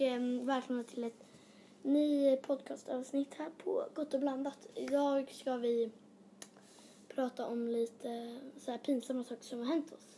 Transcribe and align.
eh, 0.00 0.20
välkomna 0.42 0.84
till 0.84 1.04
ett 1.04 1.24
ny 1.82 2.36
podcastavsnitt 2.36 3.34
här 3.34 3.50
på 3.64 3.86
Gott 3.94 4.14
och 4.14 4.20
blandat. 4.20 4.68
Idag 4.74 5.30
ska 5.32 5.56
vi 5.56 5.90
prata 7.08 7.46
om 7.46 7.68
lite 7.68 8.40
så 8.58 8.70
här 8.70 8.78
pinsamma 8.78 9.24
saker 9.24 9.44
som 9.44 9.58
har 9.58 9.66
hänt 9.66 9.92
oss. 9.92 10.16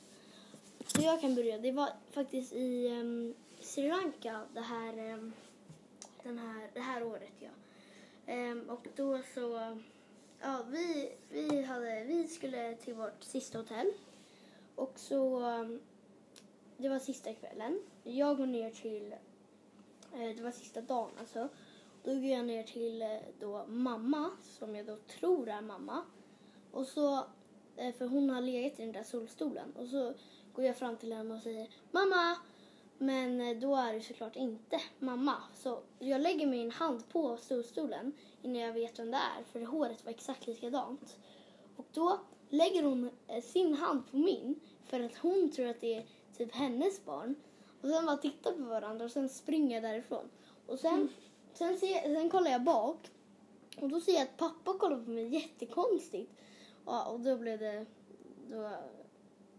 Så 0.87 1.03
jag 1.03 1.21
kan 1.21 1.35
börja. 1.35 1.59
Det 1.59 1.73
var 1.73 1.89
faktiskt 2.11 2.53
i 2.53 2.89
um, 2.89 3.35
Sri 3.61 3.89
Lanka 3.89 4.43
det 4.55 4.61
här, 4.61 5.15
um, 5.15 5.33
den 6.23 6.39
här, 6.39 6.71
det 6.75 6.81
här 6.81 7.03
året. 7.03 7.33
Ja. 7.39 7.51
Um, 8.35 8.71
och 8.71 8.87
då 8.97 9.21
så, 9.35 9.79
ja 10.41 10.65
vi, 10.71 11.13
vi, 11.31 11.63
hade, 11.63 12.05
vi 12.05 12.29
skulle 12.29 12.75
till 12.75 12.95
vårt 12.95 13.23
sista 13.23 13.59
hotell. 13.59 13.93
Och 14.75 14.93
så, 14.97 15.41
det 16.77 16.89
var 16.89 16.99
sista 16.99 17.35
kvällen. 17.35 17.81
Jag 18.03 18.37
går 18.37 18.47
ner 18.47 18.71
till, 18.71 19.15
Eh, 20.15 20.37
det 20.37 20.43
var 20.43 20.51
sista 20.51 20.81
dagen 20.81 21.11
alltså. 21.19 21.49
Då 22.05 22.15
går 22.15 22.25
jag 22.25 22.47
ner 22.47 22.63
till 22.63 23.03
eh, 23.03 23.09
då 23.41 23.65
mamma, 23.67 24.31
som 24.43 24.77
jag 24.77 24.87
då 24.87 24.97
tror 24.97 25.49
är 25.49 25.61
mamma. 25.61 26.03
Och 26.71 26.87
så, 26.87 27.17
eh, 27.77 27.95
för 27.95 28.07
hon 28.07 28.31
har 28.31 28.41
legat 28.41 28.79
i 28.79 28.83
den 28.83 28.93
där 28.93 29.03
solstolen. 29.03 29.73
Och 29.77 29.89
så 29.89 30.15
går 30.53 30.65
jag 30.65 30.77
fram 30.77 30.97
till 30.97 31.13
henne 31.13 31.35
och 31.35 31.43
säger 31.43 31.69
Mamma! 31.91 32.37
Men 32.99 33.61
då 33.61 33.77
är 33.77 33.93
det 33.93 34.01
såklart 34.01 34.37
inte 34.37 34.81
mamma. 34.99 35.35
Så 35.55 35.83
jag 35.99 36.21
lägger 36.21 36.47
min 36.47 36.71
hand 36.71 37.09
på 37.09 37.37
solstolen 37.37 38.13
innan 38.43 38.63
jag 38.63 38.73
vet 38.73 38.99
vem 38.99 39.11
det 39.11 39.17
är. 39.17 39.45
För 39.45 39.61
håret 39.61 40.05
var 40.05 40.11
exakt 40.11 40.47
likadant. 40.47 41.17
Och 41.77 41.87
då 41.93 42.21
lägger 42.49 42.83
hon 42.83 43.11
sin 43.43 43.75
hand 43.75 44.11
på 44.11 44.17
min. 44.17 44.61
För 44.85 45.01
att 45.01 45.17
hon 45.17 45.51
tror 45.51 45.67
att 45.67 45.81
det 45.81 45.95
är 45.95 46.07
typ 46.37 46.55
hennes 46.55 47.05
barn. 47.05 47.35
Och 47.85 47.91
sen 47.91 48.07
bara 48.07 48.17
tittar 48.17 48.53
på 48.53 48.63
varandra 48.63 49.05
och 49.05 49.11
sen 49.11 49.29
springer 49.29 49.75
jag 49.75 49.83
därifrån. 49.83 50.31
Och 50.67 50.79
sen, 50.79 50.95
mm. 50.95 51.09
sen, 51.53 51.79
ser, 51.79 52.15
sen 52.15 52.31
kollar 52.31 52.51
jag 52.51 52.63
bak. 52.63 53.11
Och 53.81 53.89
då 53.89 54.01
ser 54.01 54.13
jag 54.13 54.23
att 54.23 54.37
pappa 54.37 54.79
kollar 54.79 55.05
på 55.05 55.11
mig 55.11 55.35
jättekonstigt. 55.35 56.33
Ja, 56.87 57.05
och 57.05 57.21
då 57.21 57.37
blev 57.37 57.59
det... 57.59 57.87
Då, 58.51 58.71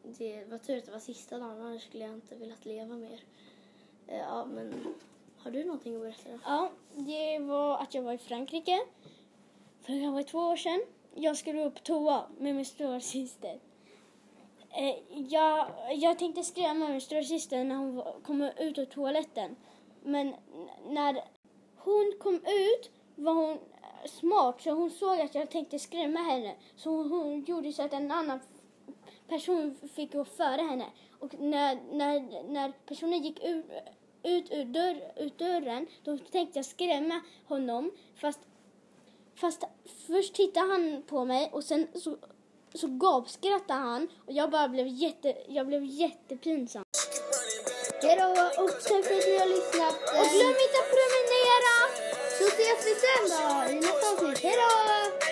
det 0.04 0.46
var 0.46 0.58
tur 0.58 0.78
att 0.78 0.86
det 0.86 0.92
var 0.92 1.00
sista 1.00 1.38
dagen, 1.38 1.62
annars 1.62 1.84
skulle 1.84 2.04
jag 2.04 2.14
inte 2.14 2.36
velat 2.36 2.66
leva 2.66 2.96
mer. 2.96 3.22
Ja, 4.08 4.46
men 4.46 4.74
har 5.38 5.52
du 5.52 5.64
någonting 5.64 5.96
att 5.96 6.02
berätta? 6.02 6.40
Ja, 6.46 6.72
det 6.96 7.40
var 7.40 7.78
att 7.78 7.94
jag 7.94 8.02
var 8.02 8.14
i 8.14 8.18
Frankrike 8.18 8.80
för 9.82 9.94
det 9.94 10.12
var 10.12 10.24
två 10.24 10.40
år 10.40 10.56
sedan. 10.56 10.82
Jag 11.16 11.38
skulle 11.38 11.66
upp 11.66 11.74
på 11.74 11.80
toa 11.80 12.26
med 12.38 12.56
min 12.56 12.66
stora 12.66 13.02
syster. 13.02 13.60
Eh, 14.78 14.96
jag, 15.30 15.68
jag 15.92 16.20
tänkte 16.20 16.44
skrämma 16.44 16.88
min 16.90 17.02
stora 17.02 17.24
syster 17.24 17.64
när 17.64 17.76
hon 17.76 18.04
kom 18.24 18.42
ut 18.42 18.78
ur 18.78 18.86
toaletten. 18.86 19.56
Men 20.04 20.36
när 20.88 21.24
hon 21.78 22.14
kom 22.20 22.36
ut 22.36 22.92
var 23.16 23.34
hon 23.34 23.52
eh, 23.52 24.10
smart 24.10 24.62
så 24.62 24.72
hon 24.72 24.92
såg 24.92 25.20
att 25.20 25.36
jag 25.36 25.50
tänkte 25.50 25.80
skrämma 25.80 26.20
henne. 26.20 26.56
Så 26.76 26.90
hon, 26.90 27.12
hon 27.12 27.44
gjorde 27.44 27.74
så 27.74 27.84
att 27.84 27.94
en 27.94 28.12
annan 28.12 28.40
person 29.28 29.76
fick 29.96 30.14
gå 30.14 30.26
före 30.26 30.62
henne. 30.62 30.86
Och 31.20 31.40
när, 31.40 31.80
när, 31.92 32.44
när 32.50 32.72
personen 32.86 33.24
gick 33.24 33.44
ut, 33.44 33.66
ut 34.24 34.52
ur, 34.52 34.66
dörr, 34.66 35.12
ut 35.16 35.38
dörren 35.38 35.88
då 36.04 36.18
tänkte 36.18 36.60
jag 36.60 36.66
skrämma 36.66 37.22
honom. 37.46 37.92
Fast, 38.16 38.40
fast 39.36 39.64
först 40.08 40.34
tittade 40.36 40.72
han 40.72 41.04
på 41.08 41.26
mig 41.26 41.50
och 41.54 41.64
sen 41.64 41.88
så, 41.94 42.18
så 42.76 42.88
gapskrattade 42.88 43.80
han 43.80 44.08
och 44.26 44.34
jag 44.34 44.52
bara 44.52 44.68
blev, 44.68 44.88
jätte, 44.88 45.34
jag 45.48 45.68
blev 45.68 45.84
jättepinsam. 45.84 46.84
Hejdå 48.02 48.30
och 48.64 48.70
tack 48.70 49.06
för 49.06 49.16
att 49.18 49.28
ni 49.28 49.38
har 49.38 49.46
lyssnat. 49.46 49.96
Och 50.20 50.28
glöm 50.34 50.56
inte 50.66 50.78
att 50.82 50.92
prenumerera! 50.96 51.76
Så 52.38 52.44
ses 52.48 52.80
vi 52.88 52.94
sen 53.04 53.24
då 53.32 53.72
i 53.72 53.76
nästa 53.76 54.12
avsnitt. 54.12 54.40
Hejdå! 54.40 55.25